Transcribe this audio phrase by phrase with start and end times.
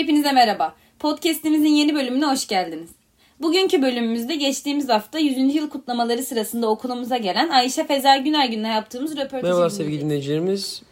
[0.00, 0.74] Hepinize merhaba.
[0.98, 2.90] Podcast'imizin yeni bölümüne hoş geldiniz.
[3.40, 5.54] Bugünkü bölümümüzde geçtiğimiz hafta 100.
[5.54, 9.76] yıl kutlamaları sırasında okulumuza gelen Ayşe Feza Günergün'le yaptığımız röportajı Merhaba dinledik.
[9.76, 10.82] sevgili dinleyicilerimiz.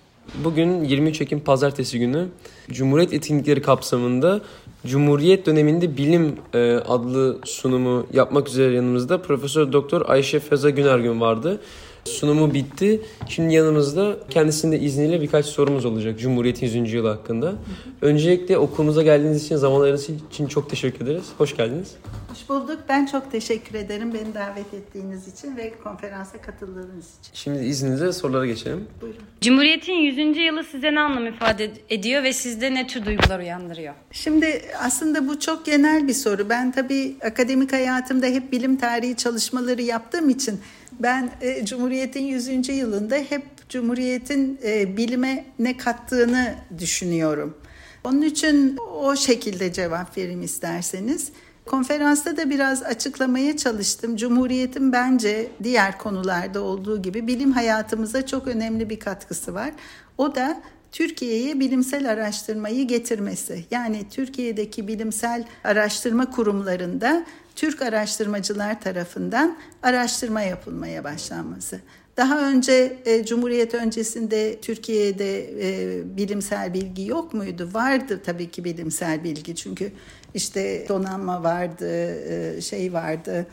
[0.44, 2.28] Bugün 23 Ekim Pazartesi günü
[2.70, 4.40] Cumhuriyet etkinlikleri kapsamında
[4.86, 11.60] Cumhuriyet döneminde bilim e, adlı sunumu yapmak üzere yanımızda Profesör Doktor Ayşe Feza Günergün vardı.
[12.08, 13.00] Sunumu bitti.
[13.28, 16.92] Şimdi yanımızda kendisinin de izniyle birkaç sorumuz olacak Cumhuriyet'in 100.
[16.92, 17.54] yılı hakkında.
[18.02, 21.24] Öncelikle okulumuza geldiğiniz için, zamanlarınız için çok teşekkür ederiz.
[21.38, 21.94] Hoş geldiniz.
[22.30, 22.78] Hoş bulduk.
[22.88, 27.30] Ben çok teşekkür ederim beni davet ettiğiniz için ve konferansa katıldığınız için.
[27.34, 28.86] Şimdi izninizle sorulara geçelim.
[29.00, 29.20] Buyurun.
[29.40, 30.36] Cumhuriyet'in 100.
[30.38, 33.94] yılı size ne anlam ifade ediyor ve sizde ne tür duygular uyandırıyor?
[34.12, 36.48] Şimdi aslında bu çok genel bir soru.
[36.48, 40.60] Ben tabii akademik hayatımda hep bilim tarihi çalışmaları yaptığım için
[41.00, 42.68] ben e, Cumhuriyet'in 100.
[42.68, 47.56] yılında hep Cumhuriyet'in e, bilime ne kattığını düşünüyorum.
[48.04, 51.32] Onun için o şekilde cevap vereyim isterseniz.
[51.66, 54.16] Konferansta da biraz açıklamaya çalıştım.
[54.16, 59.70] Cumhuriyet'in bence diğer konularda olduğu gibi bilim hayatımıza çok önemli bir katkısı var.
[60.18, 63.64] O da Türkiye'ye bilimsel araştırmayı getirmesi.
[63.70, 71.80] Yani Türkiye'deki bilimsel araştırma kurumlarında Türk araştırmacılar tarafından araştırma yapılmaya başlanması.
[72.16, 77.70] Daha önce e, Cumhuriyet öncesinde Türkiye'de e, bilimsel bilgi yok muydu?
[77.72, 79.92] Vardı tabii ki bilimsel bilgi çünkü
[80.34, 82.14] işte donanma vardı,
[82.56, 83.46] e, şey vardı,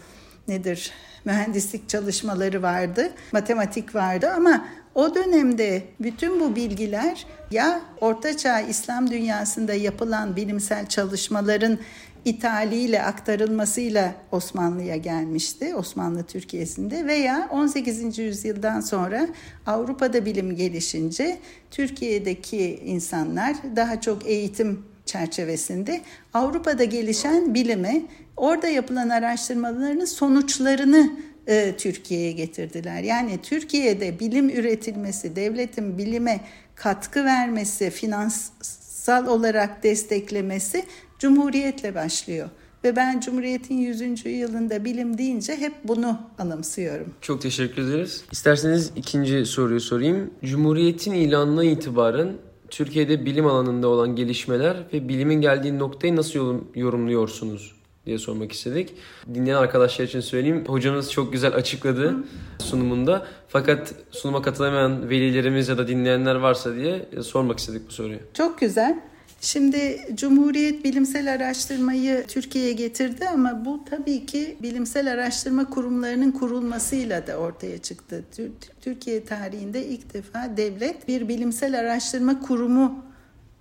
[0.47, 0.91] nedir?
[1.25, 9.73] Mühendislik çalışmaları vardı, matematik vardı ama o dönemde bütün bu bilgiler ya Ortaçağ İslam dünyasında
[9.73, 11.79] yapılan bilimsel çalışmaların
[12.25, 18.17] ithaliyle aktarılmasıyla Osmanlı'ya gelmişti Osmanlı Türkiye'sinde veya 18.
[18.17, 19.27] yüzyıldan sonra
[19.65, 21.37] Avrupa'da bilim gelişince
[21.71, 26.01] Türkiye'deki insanlar daha çok eğitim çerçevesinde
[26.33, 28.01] Avrupa'da gelişen bilime
[28.37, 31.11] orada yapılan araştırmaların sonuçlarını
[31.47, 33.03] e, Türkiye'ye getirdiler.
[33.03, 36.39] Yani Türkiye'de bilim üretilmesi, devletin bilime
[36.75, 40.85] katkı vermesi, finansal olarak desteklemesi
[41.19, 42.49] Cumhuriyetle başlıyor.
[42.83, 44.25] Ve ben Cumhuriyet'in 100.
[44.25, 47.13] yılında bilim deyince hep bunu anımsıyorum.
[47.21, 48.23] Çok teşekkür ederiz.
[48.31, 50.31] İsterseniz ikinci soruyu sorayım.
[50.43, 52.33] Cumhuriyet'in ilanına itibaren
[52.69, 58.93] Türkiye'de bilim alanında olan gelişmeler ve bilimin geldiği noktayı nasıl yorum- yorumluyorsunuz diye sormak istedik.
[59.33, 60.63] Dinleyen arkadaşlar için söyleyeyim.
[60.67, 62.15] Hocamız çok güzel açıkladı
[62.59, 63.27] sunumunda.
[63.47, 68.19] Fakat sunuma katılamayan velilerimiz ya da dinleyenler varsa diye sormak istedik bu soruyu.
[68.33, 68.99] Çok güzel.
[69.41, 77.35] Şimdi Cumhuriyet bilimsel araştırmayı Türkiye'ye getirdi ama bu tabii ki bilimsel araştırma kurumlarının kurulmasıyla da
[77.37, 78.23] ortaya çıktı.
[78.35, 78.51] Tür-
[78.81, 83.03] Türkiye tarihinde ilk defa devlet bir bilimsel araştırma kurumu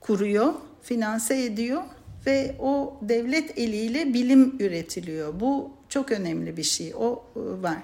[0.00, 0.52] kuruyor,
[0.82, 1.82] finanse ediyor
[2.26, 5.40] ve o devlet eliyle bilim üretiliyor.
[5.40, 6.94] Bu çok önemli bir şey.
[6.94, 7.82] O e, var.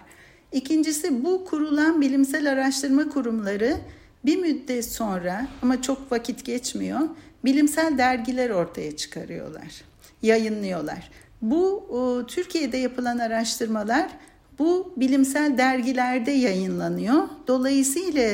[0.53, 3.77] İkincisi bu kurulan bilimsel araştırma kurumları
[4.25, 7.01] bir müddet sonra ama çok vakit geçmiyor
[7.45, 9.83] bilimsel dergiler ortaya çıkarıyorlar,
[10.23, 11.11] yayınlıyorlar.
[11.43, 14.11] Bu e, Türkiye'de yapılan araştırmalar
[14.59, 17.29] bu bilimsel dergilerde yayınlanıyor.
[17.47, 18.31] Dolayısıyla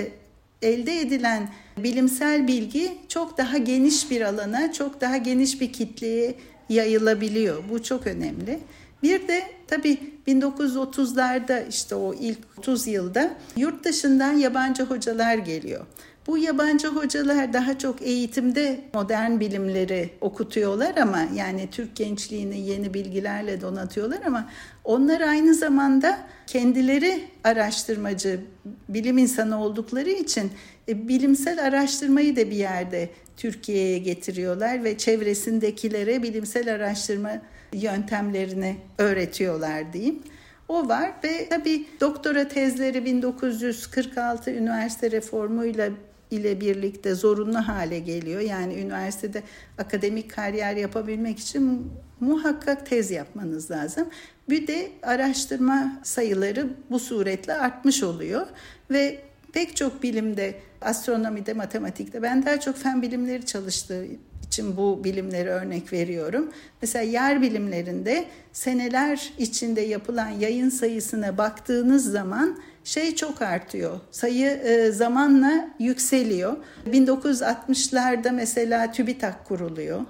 [0.62, 6.34] elde edilen bilimsel bilgi çok daha geniş bir alana, çok daha geniş bir kitleye
[6.69, 7.62] yayılabiliyor.
[7.70, 8.59] Bu çok önemli.
[9.03, 9.98] Bir de tabii
[10.28, 15.86] 1930'larda işte o ilk 30 yılda yurt dışından yabancı hocalar geliyor.
[16.26, 23.60] Bu yabancı hocalar daha çok eğitimde modern bilimleri okutuyorlar ama yani Türk gençliğini yeni bilgilerle
[23.60, 24.50] donatıyorlar ama
[24.84, 28.41] onlar aynı zamanda kendileri araştırmacı,
[28.88, 30.50] bilim insanı oldukları için
[30.88, 37.32] e, bilimsel araştırmayı da bir yerde Türkiye'ye getiriyorlar ve çevresindekilere bilimsel araştırma
[37.72, 40.22] yöntemlerini öğretiyorlar diyeyim.
[40.69, 45.91] O var ve tabii doktora tezleri 1946 üniversite reformuyla
[46.31, 48.41] ile birlikte zorunlu hale geliyor.
[48.41, 49.43] Yani üniversitede
[49.78, 54.09] akademik kariyer yapabilmek için muhakkak tez yapmanız lazım.
[54.49, 58.47] Bir de araştırma sayıları bu suretle artmış oluyor
[58.91, 59.21] ve
[59.53, 64.07] pek çok bilimde, astronomide, matematikte ben daha çok fen bilimleri çalıştığı
[64.56, 66.53] için bu bilimleri örnek veriyorum.
[66.82, 74.00] Mesela yer bilimlerinde seneler içinde yapılan yayın sayısına baktığınız zaman şey çok artıyor.
[74.10, 76.56] Sayı e, zamanla yükseliyor.
[76.91, 80.00] 1960'larda mesela TÜBİTAK kuruluyor.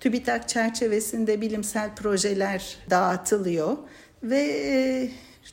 [0.00, 3.76] TÜBİTAK çerçevesinde bilimsel projeler dağıtılıyor
[4.22, 5.08] ve e,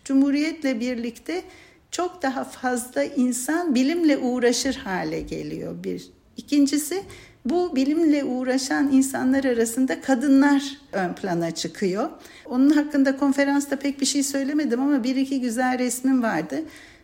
[0.06, 1.44] Cumhuriyet'le birlikte
[1.92, 7.04] çok daha fazla insan bilimle uğraşır hale geliyor bir İkincisi
[7.46, 12.10] bu bilimle uğraşan insanlar arasında kadınlar ön plana çıkıyor.
[12.46, 16.64] Onun hakkında konferansta pek bir şey söylemedim ama bir iki güzel resmim vardı.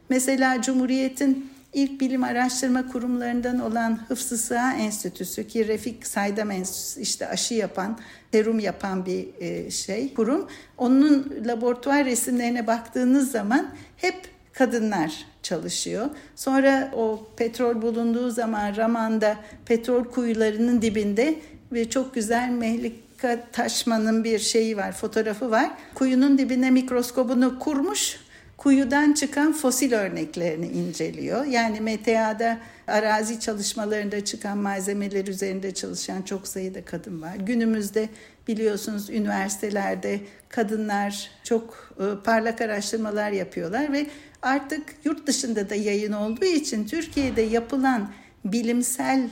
[0.09, 7.27] Mesela Cumhuriyet'in ilk bilim araştırma kurumlarından olan Hıfzı Sıha Enstitüsü ki Refik Saydam Enstitüsü işte
[7.27, 7.99] aşı yapan,
[8.31, 10.47] serum yapan bir e, şey kurum.
[10.77, 16.09] Onun laboratuvar resimlerine baktığınız zaman hep kadınlar çalışıyor.
[16.35, 19.35] Sonra o petrol bulunduğu zaman Raman'da
[19.65, 21.35] petrol kuyularının dibinde
[21.71, 25.71] ve çok güzel Mehlika Taşman'ın bir şeyi var, fotoğrafı var.
[25.95, 28.19] Kuyunun dibine mikroskobunu kurmuş
[28.57, 31.45] kuyudan çıkan fosil örneklerini inceliyor.
[31.45, 32.57] Yani MTA'da
[32.89, 37.35] arazi çalışmalarında çıkan malzemeler üzerinde çalışan çok sayıda kadın var.
[37.35, 38.09] Günümüzde
[38.47, 40.19] biliyorsunuz üniversitelerde
[40.49, 44.07] kadınlar çok e, parlak araştırmalar yapıyorlar ve
[44.41, 48.11] artık yurt dışında da yayın olduğu için Türkiye'de yapılan
[48.45, 49.29] bilimsel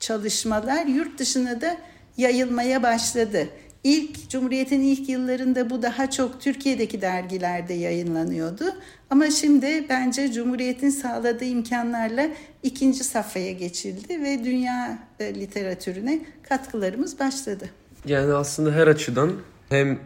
[0.00, 1.76] çalışmalar yurt dışına da
[2.16, 3.48] yayılmaya başladı.
[3.86, 8.64] İlk Cumhuriyet'in ilk yıllarında bu daha çok Türkiye'deki dergilerde yayınlanıyordu.
[9.10, 12.28] Ama şimdi bence Cumhuriyet'in sağladığı imkanlarla
[12.62, 17.70] ikinci safhaya geçildi ve dünya e, literatürüne katkılarımız başladı.
[18.06, 19.32] Yani aslında her açıdan
[19.68, 19.98] hem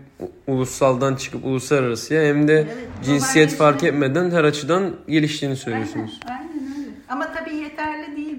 [0.47, 6.21] ulusaldan çıkıp uluslararasıya hem de evet, cinsiyet fark etmeden her açıdan geliştiğini söylüyorsunuz.
[6.25, 6.40] Aynen, aynen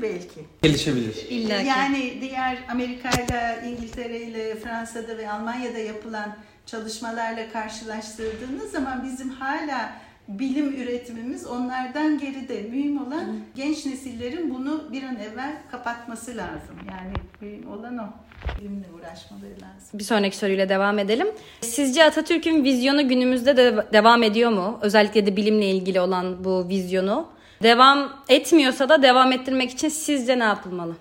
[0.01, 0.39] belki.
[0.61, 1.15] Gelişebilir.
[1.29, 9.29] İlla Yani diğer Amerika ile İngiltere ile Fransa'da ve Almanya'da yapılan çalışmalarla karşılaştırdığınız zaman bizim
[9.29, 9.91] hala
[10.27, 12.61] bilim üretimimiz onlardan geride.
[12.61, 13.31] Mühim olan Hı.
[13.55, 16.75] genç nesillerin bunu bir an evvel kapatması lazım.
[16.91, 18.05] Yani mühim olan o.
[18.59, 19.99] Bilimle uğraşmaları lazım.
[19.99, 21.27] Bir sonraki soruyla devam edelim.
[21.61, 24.79] Sizce Atatürk'ün vizyonu günümüzde de devam ediyor mu?
[24.81, 27.27] Özellikle de bilimle ilgili olan bu vizyonu.
[27.63, 30.95] Devam etmiyorsa da devam ettirmek için sizce ne yapılmalı?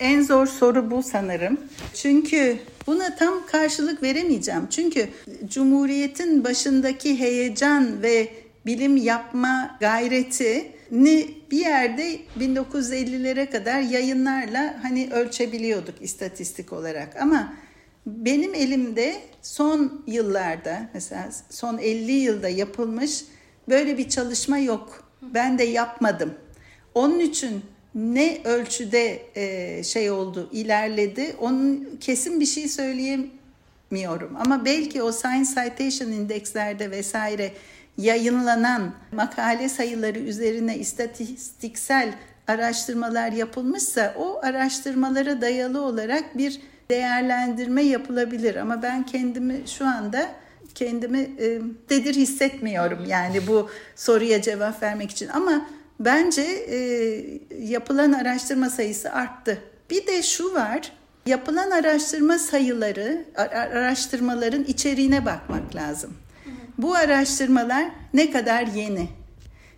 [0.00, 1.60] En zor soru bu sanırım.
[1.94, 4.66] Çünkü buna tam karşılık veremeyeceğim.
[4.70, 5.08] Çünkü
[5.44, 8.28] Cumhuriyet'in başındaki heyecan ve
[8.66, 17.52] bilim yapma gayreti ni bir yerde 1950'lere kadar yayınlarla hani ölçebiliyorduk istatistik olarak ama
[18.06, 23.24] benim elimde son yıllarda mesela son 50 yılda yapılmış
[23.68, 25.07] böyle bir çalışma yok.
[25.22, 26.34] Ben de yapmadım.
[26.94, 27.62] Onun için
[27.94, 34.36] ne ölçüde e, şey oldu, ilerledi, onun kesin bir şey söyleyemiyorum.
[34.38, 37.52] Ama belki o Science Citation indekslerde vesaire
[37.98, 42.14] yayınlanan makale sayıları üzerine istatistiksel
[42.48, 46.60] araştırmalar yapılmışsa o araştırmalara dayalı olarak bir
[46.90, 48.56] değerlendirme yapılabilir.
[48.56, 50.28] Ama ben kendimi şu anda
[50.74, 55.68] kendimi e, dedir hissetmiyorum yani bu soruya cevap vermek için ama
[56.00, 56.78] bence e,
[57.58, 59.58] yapılan araştırma sayısı arttı.
[59.90, 60.92] Bir de şu var
[61.28, 66.16] yapılan araştırma sayıları araştırmaların içeriğine bakmak lazım.
[66.78, 69.08] Bu araştırmalar ne kadar yeni?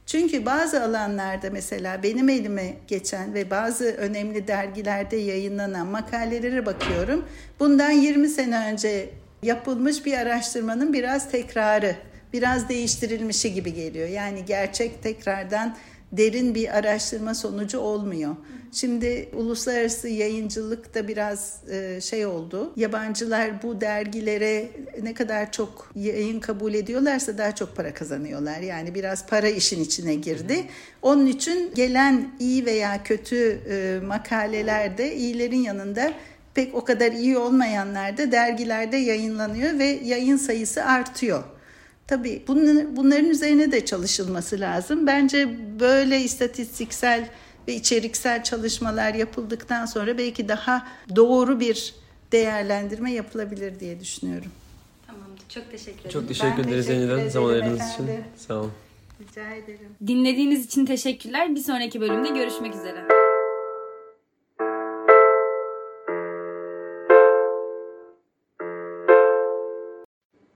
[0.07, 7.25] Çünkü bazı alanlarda mesela benim elime geçen ve bazı önemli dergilerde yayınlanan makalelere bakıyorum.
[7.61, 9.11] Bundan 20 sene önce
[9.43, 11.97] yapılmış bir araştırmanın biraz tekrarı,
[12.33, 14.09] biraz değiştirilmişi gibi geliyor.
[14.09, 15.77] Yani gerçek tekrardan
[16.13, 18.37] derin bir araştırma sonucu olmuyor.
[18.73, 22.73] Şimdi uluslararası yayıncılık da biraz e, şey oldu.
[22.77, 24.71] Yabancılar bu dergilere
[25.03, 28.61] ne kadar çok yayın kabul ediyorlarsa daha çok para kazanıyorlar.
[28.61, 30.65] Yani biraz para işin içine girdi.
[31.03, 36.13] Onun için gelen iyi veya kötü e, makalelerde iyilerin yanında
[36.55, 41.45] pek o kadar iyi olmayanlar da dergilerde yayınlanıyor ve yayın sayısı artıyor.
[42.07, 45.07] Tabii bunların, bunların üzerine de çalışılması lazım.
[45.07, 45.49] Bence
[45.81, 47.29] böyle istatistiksel
[47.69, 51.95] ve içeriksel çalışmalar yapıldıktan sonra belki daha doğru bir
[52.33, 54.51] değerlendirme yapılabilir diye düşünüyorum.
[55.07, 55.43] Tamamdır.
[55.49, 56.11] Çok teşekkür ederim.
[56.11, 58.07] Çok teşekkür ederiz yeniden zaman ayırdığınız için.
[58.37, 58.73] Sağ olun.
[59.21, 59.89] Rica ederim.
[60.07, 61.55] Dinlediğiniz için teşekkürler.
[61.55, 63.20] Bir sonraki bölümde görüşmek üzere.